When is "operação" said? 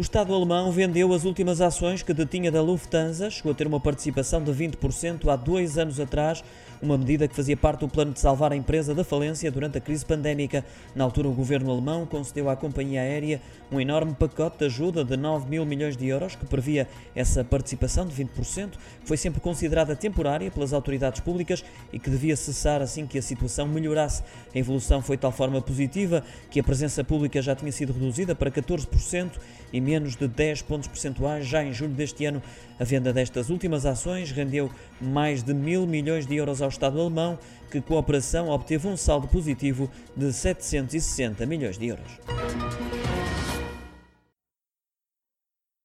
37.98-38.48